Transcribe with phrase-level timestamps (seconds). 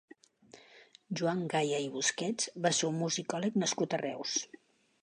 [1.19, 4.37] Joan Gaya i Busquets va ser un musicòleg nascut a Reus.